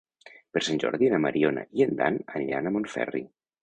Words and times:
Per 0.57 0.63
Sant 0.67 0.81
Jordi 0.85 1.11
na 1.13 1.21
Mariona 1.27 1.67
i 1.81 1.87
en 1.89 1.95
Dan 2.03 2.21
aniran 2.41 2.67
a 2.67 2.77
Montferri. 2.81 3.29